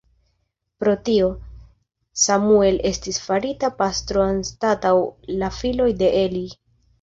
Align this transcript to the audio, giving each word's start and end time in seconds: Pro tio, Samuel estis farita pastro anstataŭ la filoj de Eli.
Pro 0.83 0.93
tio, 1.09 1.27
Samuel 2.21 2.79
estis 2.91 3.19
farita 3.27 3.71
pastro 3.83 4.25
anstataŭ 4.25 4.95
la 5.43 5.51
filoj 5.61 5.91
de 6.03 6.11
Eli. 6.25 6.45